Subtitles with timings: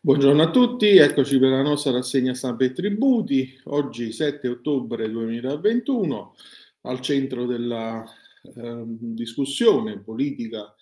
[0.00, 3.60] Buongiorno a tutti, eccoci per la nostra rassegna stampa e tributi.
[3.64, 6.36] Oggi 7 ottobre 2021,
[6.82, 8.04] al centro della
[8.42, 10.72] eh, discussione politica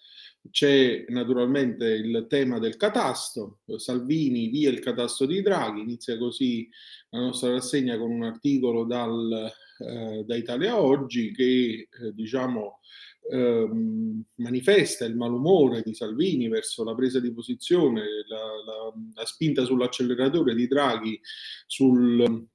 [0.50, 3.60] c'è naturalmente il tema del catasto.
[3.76, 6.68] Salvini via il catasto di Draghi, inizia così
[7.08, 12.80] la nostra rassegna con un articolo dal, eh, da Italia Oggi che eh, diciamo
[13.28, 19.64] Ehm, manifesta il malumore di Salvini verso la presa di posizione, la, la, la spinta
[19.64, 21.20] sull'acceleratore di Draghi
[21.66, 22.46] sul,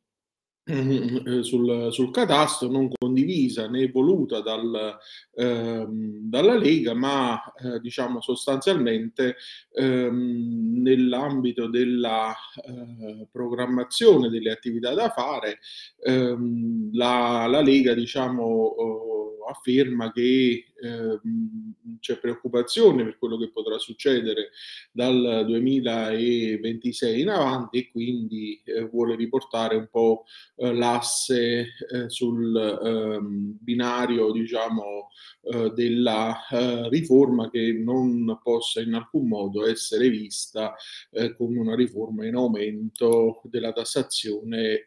[0.64, 4.98] sul, sul, catasto non condivisa né voluta dal,
[5.36, 9.38] ehm, dalla Lega, ma eh, diciamo sostanzialmente
[9.74, 12.32] ehm, nell'ambito della
[12.64, 15.60] eh, programmazione delle attività da fare,
[16.04, 21.20] ehm, la, la, Lega diciamo oh, afferma che eh,
[22.00, 24.50] c'è preoccupazione per quello che potrà succedere
[24.92, 32.56] dal 2026 in avanti e quindi eh, vuole riportare un po' eh, l'asse eh, sul
[32.56, 35.10] ehm, binario diciamo
[35.42, 40.76] eh, della eh, riforma che non possa in alcun modo essere vista
[41.38, 44.84] come una riforma in aumento della tassazione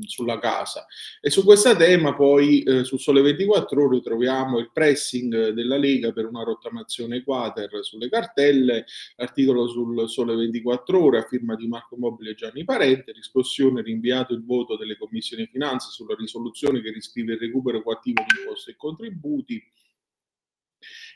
[0.00, 0.86] sulla casa.
[1.20, 6.26] E su questo tema poi su Sole 24 ore troviamo il pressing della Lega per
[6.26, 8.84] una rottamazione quater sulle cartelle,
[9.16, 14.34] l'articolo sul Sole 24 ore a firma di Marco Mobile e Gianni Parente, riscossione rinviato
[14.34, 18.76] il voto delle commissioni finanze sulla risoluzione che riscrive il recupero coattivo di imposte e
[18.76, 19.62] contributi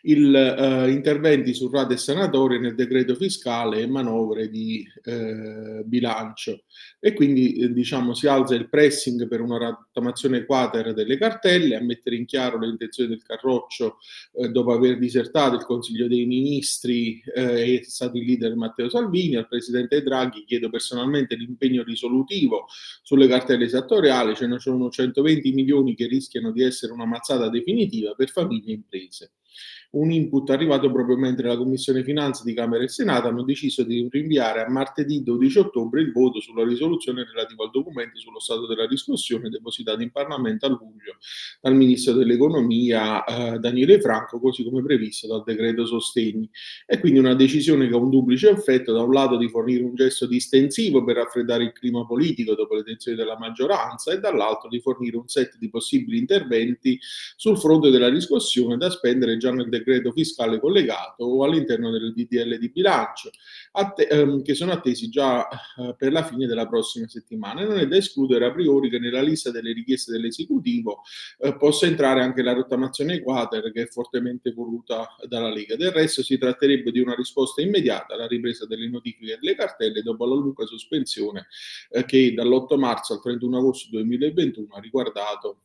[0.02, 6.64] il, eh, interventi su rate sanatorie nel decreto fiscale e manovre di eh, bilancio.
[6.98, 11.82] E quindi eh, diciamo si alza il pressing per una rottamazione quater delle cartelle a
[11.82, 13.98] mettere in chiaro le intenzioni del Carroccio
[14.34, 19.36] eh, dopo aver disertato il Consiglio dei Ministri eh, è stato il leader Matteo Salvini.
[19.36, 22.66] Al Presidente Draghi chiedo personalmente l'impegno risolutivo
[23.02, 24.34] sulle cartelle esattoriali.
[24.34, 28.74] Ce ne sono 120 milioni che rischiano di essere una mazzata definitiva per famiglie e
[28.74, 29.32] imprese
[29.92, 34.06] un input arrivato proprio mentre la Commissione Finanze di Camera e Senato hanno deciso di
[34.08, 38.86] rinviare a martedì 12 ottobre il voto sulla risoluzione relativa al documento sullo stato della
[38.86, 41.16] discussione depositato in Parlamento a luglio
[41.60, 46.48] dal Ministro dell'Economia eh, Daniele Franco, così come previsto dal decreto sostegni.
[46.86, 49.94] E quindi una decisione che ha un duplice effetto, da un lato di fornire un
[49.94, 54.80] gesto distensivo per raffreddare il clima politico dopo le tensioni della maggioranza e dall'altro di
[54.80, 56.98] fornire un set di possibili interventi
[57.34, 62.12] sul fronte della discussione da spendere già nel decreto decreto fiscale collegato o all'interno del
[62.12, 63.30] DDL di bilancio,
[63.72, 67.62] att- ehm, che sono attesi già eh, per la fine della prossima settimana.
[67.62, 71.02] E non è da escludere a priori che nella lista delle richieste dell'esecutivo
[71.38, 75.76] eh, possa entrare anche la rottamazione quater che è fortemente voluta dalla Lega.
[75.76, 80.26] Del resto si tratterebbe di una risposta immediata alla ripresa delle notifiche delle cartelle dopo
[80.26, 81.46] la lunga sospensione
[81.90, 85.60] eh, che dall'8 marzo al 31 agosto 2021 ha riguardato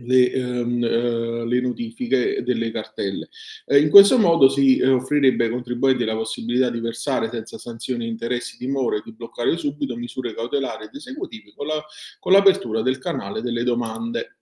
[0.00, 3.28] le, ehm, eh, le, notifiche delle cartelle.
[3.66, 8.06] Eh, in questo modo si eh, offrirebbe ai contribuenti la possibilità di versare senza sanzioni
[8.06, 11.82] interessi di mora e di bloccare subito misure cautelari ed esecutive con, la,
[12.18, 14.38] con l'apertura del canale delle domande.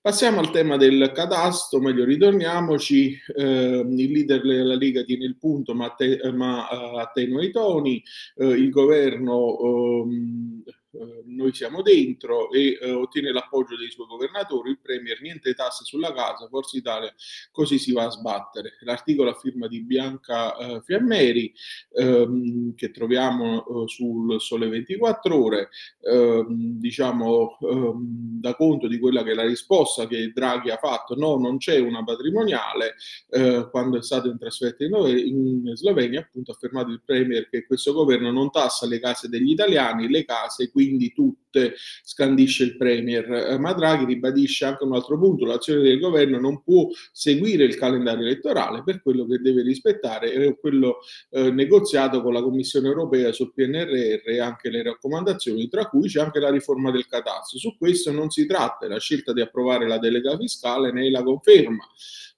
[0.00, 5.74] Passiamo al tema del catasto, meglio ritorniamoci, eh, il leader della Lega tiene il punto
[5.74, 8.02] ma, te, ma uh, attenua i toni,
[8.36, 14.70] uh, il governo um, eh, noi siamo dentro e eh, ottiene l'appoggio dei suoi governatori,
[14.70, 17.14] il Premier niente tasse sulla casa, Forza Italia
[17.50, 18.76] così si va a sbattere.
[18.80, 21.52] L'articolo a firma di Bianca eh, Fiammeri
[21.92, 25.68] ehm, che troviamo eh, sul Sole 24 ore,
[26.00, 26.46] ehm,
[26.78, 31.36] diciamo ehm, da conto di quella che è la risposta che Draghi ha fatto, no
[31.36, 32.94] non c'è una patrimoniale,
[33.30, 37.66] eh, quando è stato in trasferta in, in Slovenia appunto ha affermato il Premier che
[37.66, 41.74] questo governo non tassa le case degli italiani, le case quindi tutte,
[42.04, 43.28] scandisce il Premier.
[43.32, 47.74] Eh, ma Draghi ribadisce anche un altro punto, l'azione del governo non può seguire il
[47.76, 50.98] calendario elettorale per quello che deve rispettare è quello
[51.30, 56.20] eh, negoziato con la Commissione europea sul PNRR e anche le raccomandazioni, tra cui c'è
[56.20, 57.58] anche la riforma del catasto.
[57.58, 61.84] Su questo non si tratta, la scelta di approvare la delega fiscale è la conferma.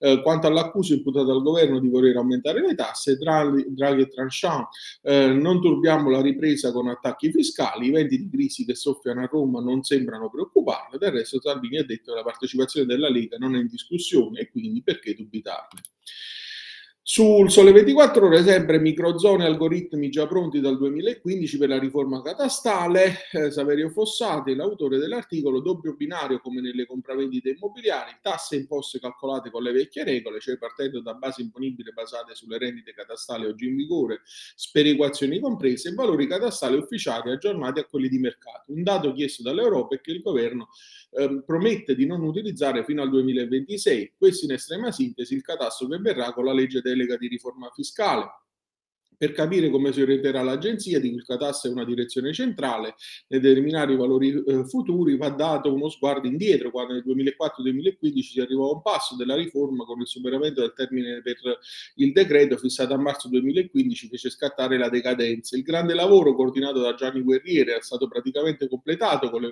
[0.02, 4.68] Eh, quanto all'accusa imputata al governo di voler aumentare le tasse, Draghi, Draghi e Tranchant
[5.02, 9.28] eh, non turbiamo la ripresa con attacchi fiscali, i venti di crisi che soffiano a
[9.30, 13.54] Roma non sembrano preoccuparle, del resto Salvini ha detto che la partecipazione della Lega non
[13.54, 15.80] è in discussione e quindi perché dubitarne.
[17.12, 23.26] Sul Sole 24 ore sempre microzone algoritmi già pronti dal 2015 per la riforma catastale,
[23.32, 29.64] eh, Saverio Fossati, l'autore dell'articolo doppio binario come nelle compravendite immobiliari, tasse imposte calcolate con
[29.64, 34.20] le vecchie regole, cioè partendo da basi imponibili basate sulle rendite catastali oggi in vigore,
[34.54, 38.66] sperequazioni comprese e valori catastali ufficiali aggiornati a quelli di mercato.
[38.70, 40.68] Un dato chiesto dall'Europa è che il governo
[41.10, 44.12] eh, promette di non utilizzare fino al 2026.
[44.16, 47.70] Questo in estrema sintesi il catasto che verrà con la legge del delega di riforma
[47.70, 48.28] fiscale.
[49.20, 52.94] Per capire come si orienterà l'agenzia, di cui il catasto è una direzione centrale,
[53.26, 58.40] nel determinare i valori eh, futuri va dato uno sguardo indietro, quando nel 2004-2015 si
[58.40, 61.36] arrivò a un passo della riforma con il superamento del termine per
[61.96, 65.54] il decreto fissato a marzo 2015 fece scattare la decadenza.
[65.54, 69.42] Il grande lavoro coordinato da Gianni Guerriere è stato praticamente completato con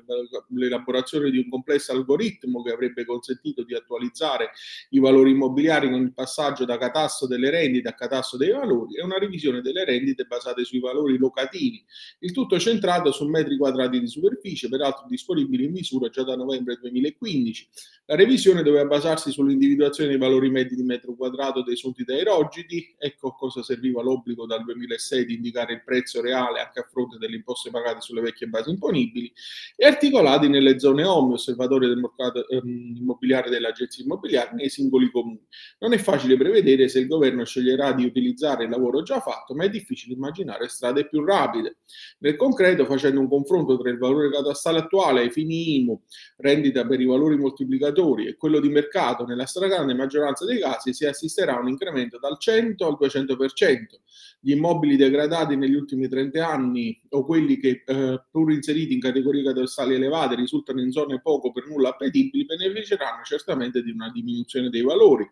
[0.49, 4.49] l'elaborazione di un complesso algoritmo che avrebbe consentito di attualizzare
[4.93, 9.03] i valori immobiliari con il passaggio da catasto delle rendite a catasto dei valori e
[9.03, 11.84] una revisione valutazione delle rendite basate sui valori locativi,
[12.20, 16.78] il tutto centrato su metri quadrati di superficie, peraltro disponibili in misura già da novembre
[16.81, 17.69] 2015.
[18.06, 22.94] La revisione doveva basarsi sull'individuazione dei valori medi di metro quadrato dei sunti dai rogidi,
[22.96, 27.19] ecco a cosa serviva l'obbligo dal 2006 di indicare il prezzo reale anche a fronte
[27.19, 29.31] delle imposte pagate sulle vecchie basi imponibili,
[29.76, 35.46] e articolati nelle zone OMI, osservatorio del mercato ehm, immobiliare dell'agenzia immobiliare, nei singoli comuni.
[35.81, 39.54] Non è facile prevedere se il governo sceglierà di utilizzare il lavoro già fatto fatto,
[39.54, 41.78] ma è difficile immaginare strade più rapide.
[42.18, 46.02] Nel concreto, facendo un confronto tra il valore catastale attuale ai fini IMU,
[46.36, 51.06] rendita per i valori moltiplicatori e quello di mercato, nella stragrande maggioranza dei casi si
[51.06, 54.00] assisterà a un incremento dal 100 al 200%.
[54.40, 59.42] Gli immobili degradati negli ultimi 30 anni o quelli che, eh, pur inseriti in categorie
[59.42, 64.82] catastali elevate, risultano in zone poco per nulla appetibili, beneficeranno certamente di una diminuzione dei
[64.82, 65.28] valori.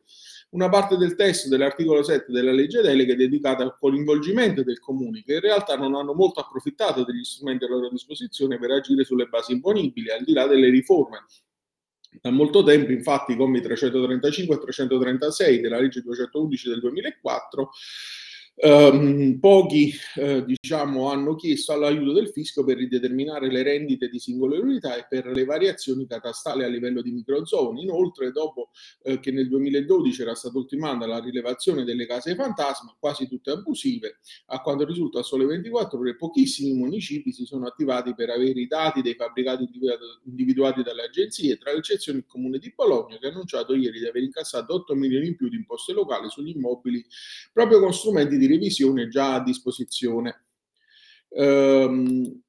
[0.48, 5.22] Una parte del testo dell'articolo 7 della legge delega è dedicata al coinvolgimento del comune,
[5.22, 9.26] che in realtà non hanno molto approfittato degli strumenti a loro disposizione per agire sulle
[9.26, 11.24] basi imponibili, al di là delle riforme.
[12.20, 17.70] Da molto tempo, infatti, i commi 335 e 336 della legge 211 del 2004
[18.58, 24.56] Um, pochi eh, diciamo, hanno chiesto all'aiuto del fisco per rideterminare le rendite di singole
[24.56, 27.82] unità e per le variazioni catastali a livello di microzone.
[27.82, 28.70] Inoltre, dopo
[29.02, 34.20] eh, che nel 2012 era stata ultimata la rilevazione delle case fantasma, quasi tutte abusive,
[34.46, 38.66] a quanto risulta a sole 24 ore, pochissimi municipi si sono attivati per avere i
[38.66, 39.68] dati dei fabbricati
[40.24, 44.06] individuati dalle agenzie, tra le eccezioni il comune di Bologna, che ha annunciato ieri di
[44.06, 47.04] aver incassato 8 milioni in più di imposte locali sugli immobili
[47.52, 50.44] proprio con strumenti di di revisione già a disposizione.
[51.28, 52.44] Um,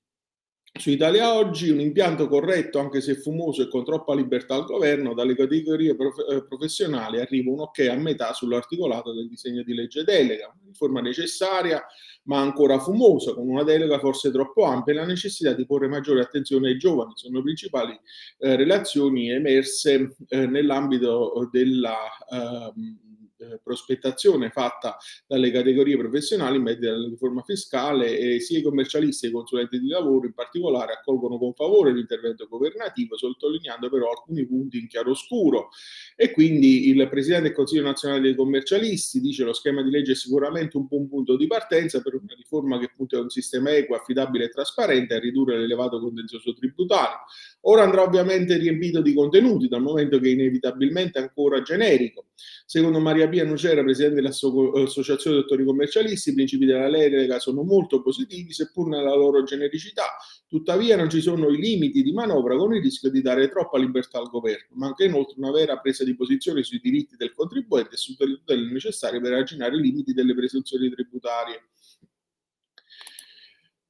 [0.77, 5.15] su Italia Oggi un impianto corretto, anche se fumoso e con troppa libertà al governo,
[5.15, 10.03] dalle categorie prof- eh, professionali arriva un ok a metà sull'articolato del disegno di legge
[10.03, 11.83] delega, una riforma necessaria
[12.23, 16.21] ma ancora fumosa, con una delega forse troppo ampia e la necessità di porre maggiore
[16.21, 17.13] attenzione ai giovani.
[17.15, 17.99] Sono le principali
[18.39, 21.95] eh, relazioni emerse eh, nell'ambito della...
[22.29, 23.05] Uh,
[23.39, 29.27] eh, prospettazione fatta dalle categorie professionali in merito alla riforma fiscale e sia i commercialisti
[29.27, 34.45] che i consulenti di lavoro in particolare accolgono con favore l'intervento governativo sottolineando però alcuni
[34.45, 35.69] punti in chiaroscuro
[36.15, 40.15] e quindi il Presidente del Consiglio nazionale dei commercialisti dice lo schema di legge è
[40.15, 43.95] sicuramente un buon punto di partenza per una riforma che punta a un sistema equo,
[43.95, 47.19] affidabile e trasparente a ridurre l'elevato contenzioso tributario.
[47.61, 52.27] Ora andrà ovviamente riempito di contenuti dal momento che è inevitabilmente ancora generico.
[52.65, 58.53] Secondo Maria Pia Nucera, presidente dell'Associazione Dottori Commercialisti, i principi della Lega sono molto positivi,
[58.53, 60.17] seppur nella loro genericità.
[60.47, 64.19] Tuttavia non ci sono i limiti di manovra con il rischio di dare troppa libertà
[64.19, 64.75] al governo.
[64.75, 69.19] Manca inoltre una vera presa di posizione sui diritti del contribuente e sulle tutele necessarie
[69.19, 71.67] per arginare i limiti delle presunzioni tributarie.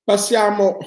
[0.03, 0.77] Passiamo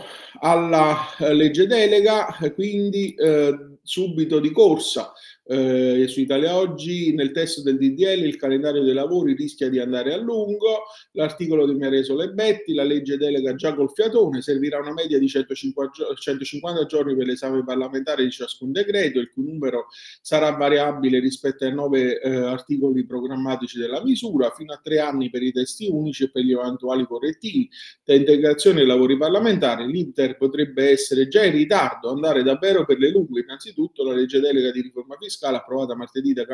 [0.41, 5.13] alla eh, legge delega, quindi eh, subito di corsa
[5.51, 10.15] eh, su Italia Oggi nel testo del DDL il calendario dei lavori rischia di andare
[10.15, 15.19] a lungo, l'articolo di Mereso Lebetti, la legge delega già col fiatone, servirà una media
[15.19, 19.87] di 150, 150 giorni per l'esame parlamentare di ciascun decreto, il cui numero
[20.23, 25.43] sarà variabile rispetto ai nove eh, articoli programmatici della misura, fino a tre anni per
[25.43, 27.69] i testi unici e per gli eventuali correttivi.
[28.05, 33.11] Da integrazione dei lavori parlamentari l'Inter potrebbe essere già in ritardo, andare davvero per le
[33.11, 36.45] lunghe, innanzitutto la legge delega di riforma fiscale fiscale approvata martedì da,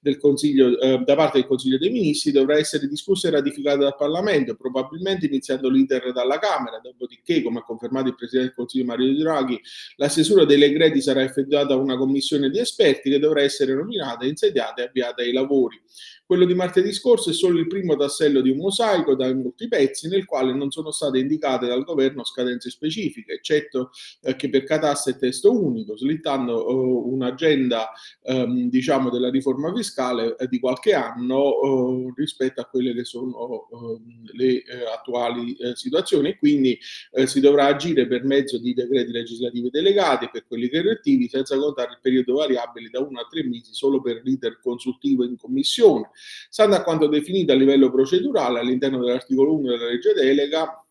[0.00, 3.96] del Consiglio, eh, da parte del Consiglio dei Ministri dovrà essere discussa e ratificata dal
[3.96, 9.14] Parlamento, probabilmente iniziando l'iter dalla Camera, dopodiché, come ha confermato il Presidente del Consiglio Mario
[9.14, 9.60] Draghi,
[9.96, 14.24] la stesura dei decreti sarà effettuata da una commissione di esperti che dovrà essere nominata,
[14.24, 15.80] insediata e avviata ai lavori.
[16.26, 20.08] Quello di martedì scorso è solo il primo tassello di un mosaico da molti pezzi
[20.08, 23.90] nel quale non sono state indicate dal governo scadenze specifiche, eccetto
[24.22, 27.92] eh, che per catasse e testo unico, slittando uh, un'agenda
[28.22, 33.68] um, diciamo della riforma fiscale eh, di qualche anno uh, rispetto a quelle che sono
[33.70, 34.02] uh,
[34.32, 36.76] le attuali situazioni e quindi
[37.24, 41.98] si dovrà agire per mezzo di decreti legislativi delegati per quelli correttivi senza contare il
[42.02, 46.10] periodo variabile da uno a tre mesi solo per l'iter consultivo in commissione.
[46.48, 50.85] Stando a quanto definito a livello procedurale all'interno dell'articolo 1 della legge delega,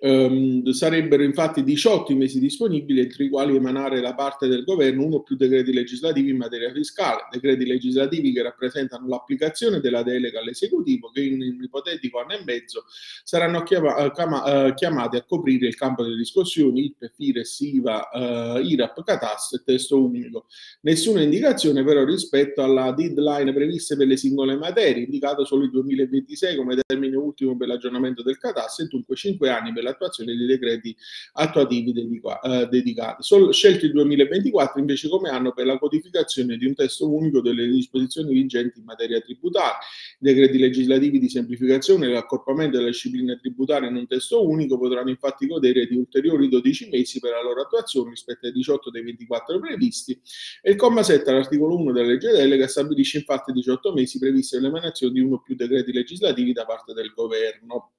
[0.00, 5.16] Um, sarebbero infatti 18 mesi disponibili entro i quali emanare da parte del governo uno
[5.16, 11.10] o più decreti legislativi in materia fiscale, decreti legislativi che rappresentano l'applicazione della delega all'esecutivo
[11.10, 12.84] che in un ipotetico anno e mezzo
[13.22, 18.08] saranno chiama, eh, chiama, uh, chiamati a coprire il campo delle discussioni IRPEF, IRES, IVA,
[18.12, 20.46] uh, IRAP, Catasto e testo unico.
[20.82, 26.56] Nessuna indicazione però rispetto alla deadline previste per le singole materie, indicato solo il 2026
[26.56, 30.46] come termine ultimo per l'aggiornamento del Catasto e dunque 5 anni per la l'attuazione dei
[30.46, 30.96] decreti
[31.32, 33.22] attuativi dedica- eh, dedicati.
[33.22, 37.66] Sol- scelto il 2024 invece come anno per la codificazione di un testo unico delle
[37.68, 39.78] disposizioni vigenti in materia tributaria,
[40.18, 45.46] decreti legislativi di semplificazione e l'accorpamento della disciplina tributaria in un testo unico potranno infatti
[45.46, 50.18] godere di ulteriori 12 mesi per la loro attuazione rispetto ai 18 dei 24 previsti
[50.62, 54.64] e il comma 7 all'articolo 1 della legge delega stabilisce infatti 18 mesi previsti per
[54.64, 57.92] l'emanazione di uno o più decreti legislativi da parte del governo.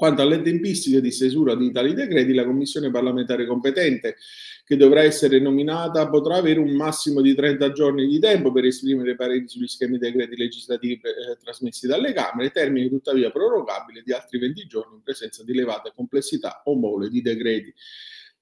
[0.00, 4.16] Quanto alle tempistiche di stesura di tali decreti, la Commissione parlamentare competente,
[4.64, 9.14] che dovrà essere nominata, potrà avere un massimo di 30 giorni di tempo per esprimere
[9.14, 14.66] pareri sugli schemi decreti legislativi eh, trasmessi dalle Camere, termine tuttavia prorogabile di altri 20
[14.66, 17.74] giorni in presenza di elevata complessità o mole di decreti.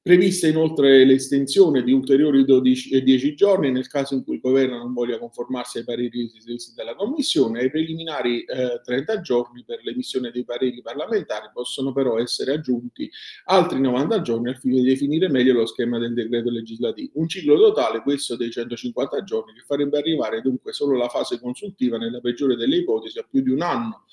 [0.00, 4.94] Prevista inoltre l'estensione di ulteriori 12, 10 giorni nel caso in cui il governo non
[4.94, 7.60] voglia conformarsi ai pareri richiesti dalla Commissione.
[7.60, 13.10] Ai preliminari eh, 30 giorni per l'emissione dei pareri parlamentari possono però essere aggiunti
[13.46, 17.10] altri 90 giorni al fine di definire meglio lo schema del decreto legislativo.
[17.14, 21.98] Un ciclo totale, questo dei 150 giorni, che farebbe arrivare dunque solo la fase consultiva
[21.98, 24.04] nella peggiore delle ipotesi a più di un anno.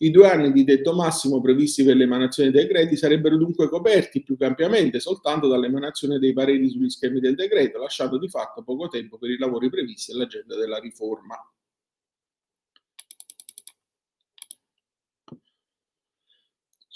[0.00, 4.36] I due anni di tetto massimo previsti per l'emanazione dei decreti sarebbero dunque coperti più
[4.38, 9.28] ampiamente soltanto dall'emanazione dei pareri sugli schemi del decreto, lasciando di fatto poco tempo per
[9.28, 11.36] i lavori previsti all'agenda della riforma.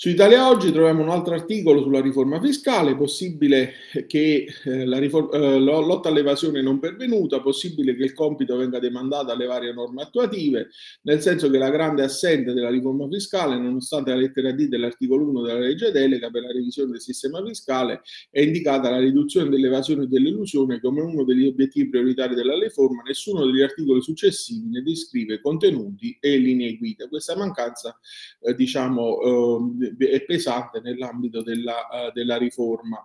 [0.02, 3.74] Su Italia Oggi troviamo un altro articolo sulla riforma fiscale, possibile
[4.08, 9.30] che eh, la riforma, eh, lotta all'evasione non pervenuta, possibile che il compito venga demandato
[9.30, 10.70] alle varie norme attuative,
[11.02, 15.42] nel senso che la grande assente della riforma fiscale, nonostante la lettera D dell'articolo 1
[15.42, 20.06] della legge delega per la revisione del sistema fiscale, è indicata la riduzione dell'evasione e
[20.08, 26.16] dell'illusione come uno degli obiettivi prioritari della riforma, nessuno degli articoli successivi ne descrive contenuti
[26.18, 27.06] e linee guida.
[27.06, 27.96] Questa mancanza,
[28.40, 32.98] eh, diciamo, eh, è pesante nell'ambito della, uh, della riforma.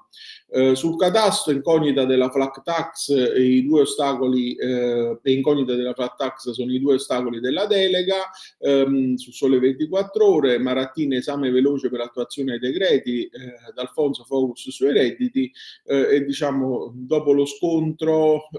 [0.48, 6.15] Uh, sul catasto incognita della flat tax e i due ostacoli e incognita della flat
[6.15, 8.29] tax sono i due ostacoli della delega
[8.60, 13.29] um, su sole 24 ore, Marattini esame veloce per l'attuazione dei decreti,
[13.74, 15.51] D'Alfonso focus sui redditi
[15.86, 18.50] e diciamo dopo lo scontro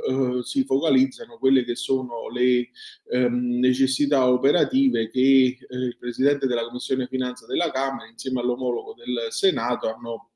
[0.43, 2.71] si focalizzano quelle che sono le
[3.11, 9.89] um, necessità operative che il Presidente della Commissione Finanza della Camera insieme all'omologo del Senato
[9.89, 10.31] hanno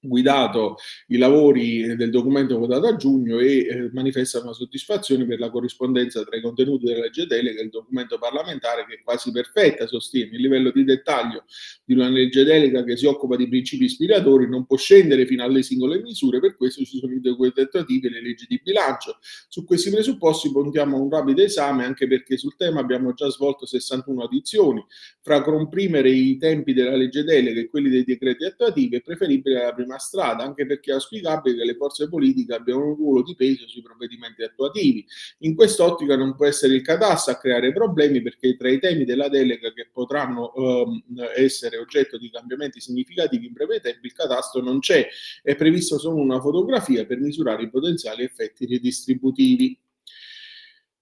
[0.00, 0.76] guidato
[1.08, 6.24] i lavori del documento votato a giugno e eh, manifesta una soddisfazione per la corrispondenza
[6.24, 10.36] tra i contenuti della legge delega e il documento parlamentare che è quasi perfetta, sostiene.
[10.36, 11.44] Il livello di dettaglio
[11.84, 15.62] di una legge delega che si occupa di principi ispiratori non può scendere fino alle
[15.62, 19.18] singole misure, per questo ci sono i documenti attuativi e le leggi di bilancio.
[19.48, 23.66] Su questi presupposti puntiamo a un rapido esame anche perché sul tema abbiamo già svolto
[23.66, 24.84] 61 audizioni.
[25.20, 29.74] Fra comprimere i tempi della legge delega e quelli dei decreti attuativi è preferibile la
[29.74, 33.34] prima una strada, anche perché è auspicabile che le forze politiche abbiano un ruolo di
[33.34, 35.04] peso sui provvedimenti attuativi.
[35.38, 39.28] In quest'ottica non può essere il catasto a creare problemi perché tra i temi della
[39.28, 41.02] delega che potranno ehm,
[41.36, 45.06] essere oggetto di cambiamenti significativi in breve tempo, il catasto non c'è,
[45.42, 49.78] è previsto solo una fotografia per misurare i potenziali effetti ridistributivi.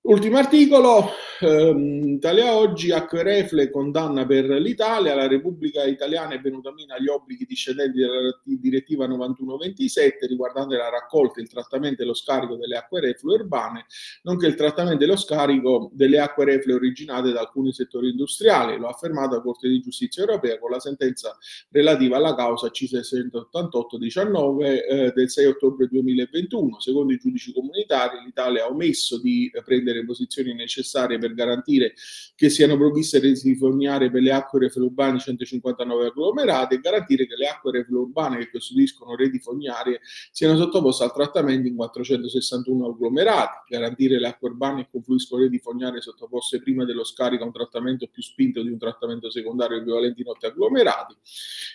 [0.09, 6.95] Ultimo articolo, ehm, Italia Oggi, Acquerefle condanna per l'Italia, la Repubblica Italiana è venuta meno
[6.95, 12.79] agli obblighi discendenti dalla direttiva 9127 riguardante la raccolta, il trattamento e lo scarico delle
[12.79, 13.85] acque reflue urbane,
[14.23, 18.87] nonché il trattamento e lo scarico delle acque reflue originate da alcuni settori industriali, lo
[18.87, 21.37] ha affermato la Corte di Giustizia Europea con la sentenza
[21.69, 26.81] relativa alla causa C688-19 eh, del 6 ottobre 2021.
[26.81, 31.95] Secondo i giudici comunitari l'Italia ha omesso di prendere le posizioni necessarie per garantire
[32.35, 37.37] che siano provviste reti fognarie per le acque reflue urbane 159 agglomerate e garantire che
[37.37, 40.01] le acque reflue urbane che costituiscono reti fognarie
[40.31, 46.01] siano sottoposte al trattamento in 461 agglomerati, garantire le acque urbane che confluiscono reti fognarie
[46.01, 50.29] sottoposte prima dello scarico a un trattamento più spinto di un trattamento secondario equivalente in
[50.29, 51.17] 8 agglomerati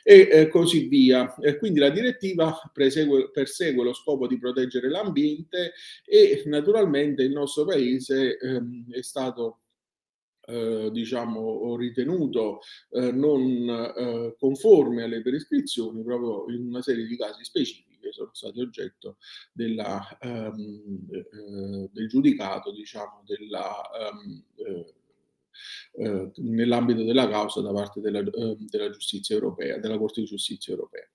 [0.03, 1.36] e eh, così via.
[1.36, 5.74] E quindi la direttiva persegue, lo scopo di proteggere l'ambiente
[6.06, 9.60] e naturalmente il nostro paese ehm, è stato
[10.46, 13.41] eh, diciamo ritenuto eh, non
[13.96, 19.17] eh, conforme alle prescrizioni proprio in una serie di casi specifici che sono stati oggetto
[19.53, 24.93] della, ehm, eh, del giudicato diciamo della ehm, eh,
[25.96, 30.74] eh, nell'ambito della causa da parte della, eh, della, giustizia europea, della Corte di Giustizia
[30.74, 31.08] europea.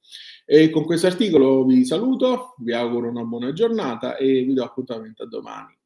[0.45, 5.25] E con questo articolo vi saluto, vi auguro una buona giornata e vi do appuntamento
[5.25, 5.77] a domani.